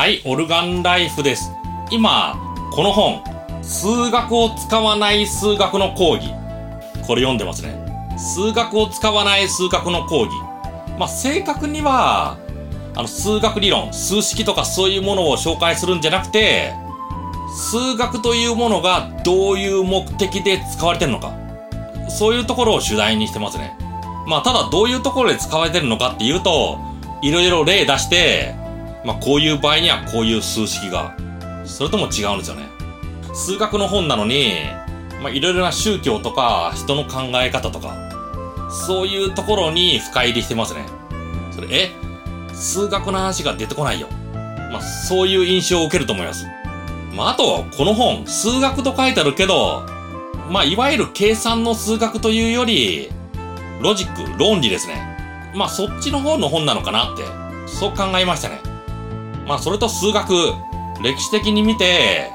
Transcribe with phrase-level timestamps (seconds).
[0.00, 1.52] はい、オルガンライフです。
[1.90, 2.34] 今、
[2.72, 3.22] この本、
[3.62, 6.30] 数学を使わない数学の講義。
[7.06, 7.74] これ読んでますね。
[8.16, 10.32] 数学を使わない数学の講義。
[10.98, 12.38] まあ、正確には、
[12.96, 16.72] あの、数学理論、数式とかそういうものを紹介するんじゃなくて、
[17.54, 21.34] 数学というものがどういう目的で使われてるのか。
[22.08, 23.76] そういうところを主題にしてますね。
[24.26, 26.78] まあ、ただどういうところで使われてるのかっていうと、
[27.20, 28.58] いろいろ例出して、
[29.04, 31.16] まあ、こういう場合にはこういう数式が、
[31.64, 32.68] それとも違うんですよね。
[33.32, 34.54] 数学の本なのに、
[35.22, 37.94] まあ、いろいろな宗教とか人の考え方とか、
[38.86, 40.84] そういうところに深入りしてますね。
[41.50, 41.90] それ、え？
[42.52, 44.08] 数学の話が出てこないよ。
[44.72, 46.46] まあ、そういう印象を受けると思います。
[47.14, 49.82] まあ、あと、この本、数学と書いてあるけど、
[50.50, 53.10] まあ、いわゆる計算の数学というより、
[53.80, 55.52] ロジック、論理ですね。
[55.54, 57.24] まあ、そっちの方の本なのかなって、
[57.66, 58.60] そう考えましたね。
[59.46, 60.32] まあ、それと数学、
[61.02, 62.30] 歴史的に見て、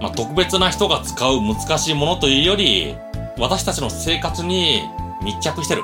[0.00, 2.96] まあ、特別な人が使う難しいものというより、
[3.38, 4.82] 私たちの生活に
[5.22, 5.82] 密着してる。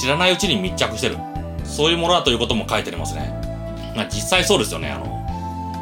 [0.00, 1.18] 知らないうちに密着してる。
[1.64, 3.32] そういうものだということも書いてありますね。
[3.94, 4.90] まあ、実際そうですよね。
[4.90, 5.06] あの、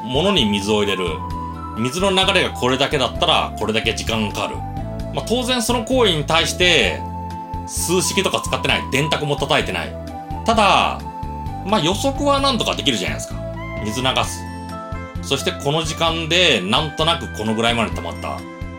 [0.05, 1.07] 物に水を入れる。
[1.79, 4.57] 水の流れがこれだけだったら、これだけ時間がかかる。
[5.15, 7.01] まあ、当然その行為に対して、
[7.67, 8.83] 数式とか使ってない。
[8.91, 9.95] 電卓も叩いてない。
[10.45, 11.01] ただ、
[11.67, 13.48] まあ、予測はなんとかできるじゃないですか。
[13.85, 14.41] 水流す。
[15.23, 18.39] そしてこの時間でなんとなくこのぐらいまで溜まった。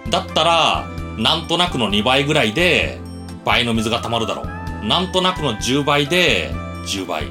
[0.10, 3.00] だったら、なんとなくの2倍ぐらいで
[3.46, 4.86] 倍の水が溜まるだろう。
[4.86, 6.52] なんとなくの10倍で
[6.86, 7.28] 10倍。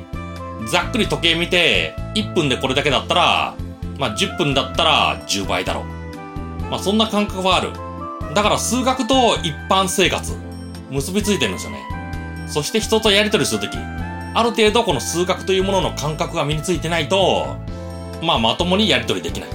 [0.70, 3.54] ざっくり時計見て1分でこれだけだったら、
[3.98, 5.84] まあ10分だったら10倍だろう。
[6.70, 7.72] まあそんな感覚はある。
[8.34, 10.36] だから数学と一般生活、
[10.90, 11.82] 結びついてるんですよね。
[12.46, 13.76] そして人とやりとりするとき、
[14.34, 17.56] ある程度この数学というものの感覚が身についてないと、
[18.22, 19.50] まあまともにやり取りできない。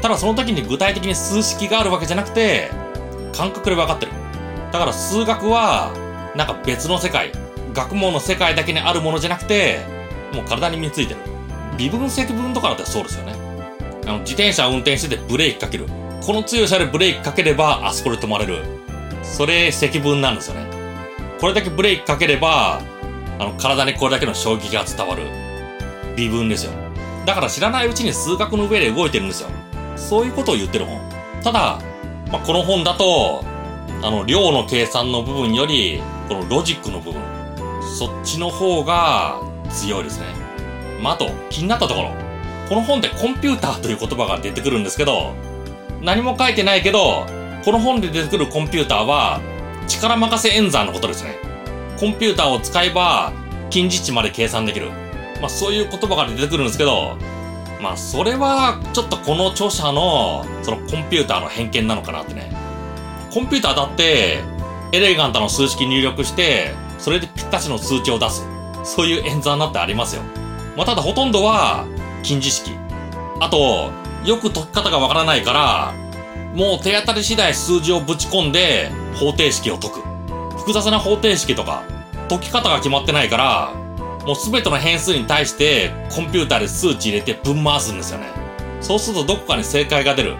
[0.00, 2.70] ただその時に具体的に数式があるわけじゃなくて、
[3.32, 4.12] 感覚で分かってる。
[4.72, 5.92] だから数学は、
[6.34, 7.30] なんか別の世界、
[7.72, 9.80] 学問の世界だけにあるものじゃなくて、
[10.32, 11.20] もう体に身についてる。
[11.78, 13.34] 微分積分とかだってそうですよね。
[14.04, 15.86] あの、自転車運転しててブレーキかける。
[16.24, 18.62] この強さでブレーキかければあそこで止まれる。
[19.22, 20.66] それ積分なんですよね。
[21.40, 22.82] これだけブレーキかければ、
[23.42, 25.24] あの、体にこれだけの衝撃が伝わる。
[26.16, 26.72] 微分ですよ。
[27.26, 29.48] だから知らないうちに数学の上で動いてるんですよ。
[29.96, 31.00] そういうことを言ってる本。
[31.42, 31.80] ただ、
[32.30, 33.44] まあ、この本だと、
[34.02, 37.20] あの、量の計算の部分より、このロジックの部分、
[37.98, 40.26] そっちの方が強いですね。
[41.00, 42.10] まあ、あと、気になったところ。
[42.68, 45.34] この本でコンピューターという言葉が出てくるんですけど、
[46.00, 47.26] 何も書いてないけど、
[47.64, 49.40] この本で出てくるコンピューターは、
[49.88, 51.51] 力任せ演算のことですね。
[52.02, 53.32] コンピューターを使えば、
[53.70, 54.90] 近似値まで計算できる。
[55.40, 57.16] まあそういう言葉が出てくるんですけど、
[57.80, 62.50] まあそれはちょっとこの著者のそのコンピューターの偏見なのかなってね。
[63.32, 64.40] コンピューターだって
[64.90, 68.44] エレガントな数式入力して、それでぴったしの数値を出す。
[68.82, 70.22] そういう演算だってありますよ。
[70.76, 71.86] まあただほとんどは
[72.24, 72.72] 近似式。
[73.38, 73.92] あと、
[74.24, 75.94] よく解き方がわからないから、
[76.52, 80.02] もう手当たり次第数字をぶち込んで方程式を解く。
[80.58, 81.84] 複雑な方程式とか
[82.32, 83.74] 解き方が決まってないから、
[84.26, 88.28] もうすべての変数に対してコンピューターで数値入れて分回すんですよね。
[88.80, 90.36] そうするとどこかに正解が出る。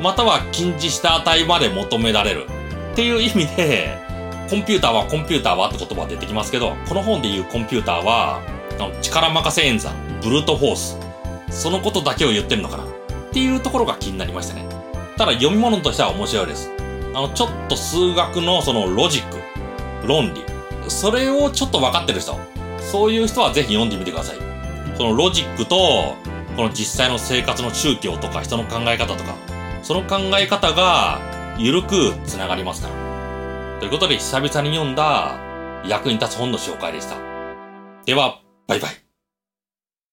[0.00, 2.46] または近似した値まで求められる。
[2.92, 3.98] っていう意味で、
[4.48, 8.40] コンピューターはコンピューターはって言葉出てきますけど、この本で言うコンピューターは、
[8.78, 10.98] あの力任せ演算、ブルートフォース。
[11.50, 12.84] そのことだけを言ってるのかな。
[12.84, 12.86] っ
[13.32, 14.66] ていうところが気になりましたね。
[15.18, 16.70] ただ読み物としては面白いです。
[17.12, 19.38] あの、ちょっと数学のそのロジック、
[20.06, 20.55] 論理。
[20.88, 22.38] それをちょっと分かってる人。
[22.80, 24.36] そういう人はぜひ読んでみてください。
[24.96, 25.76] そのロジックと、
[26.56, 29.34] この実際の生活の宗教とか人の考え方とか、
[29.82, 31.20] その考え方が
[31.58, 33.80] 緩く繋がりますから。
[33.80, 35.38] ということで久々に読んだ
[35.86, 37.16] 役に立つ本の紹介でした。
[38.04, 39.05] では、バイバイ。